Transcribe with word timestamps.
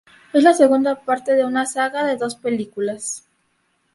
Es 0.33 0.41
la 0.41 0.55
segunda 0.55 0.95
parte 0.95 1.35
de 1.35 1.45
una 1.45 1.67
saga 1.67 2.03
de 2.03 2.17
dos 2.17 2.35
películas. 2.35 3.27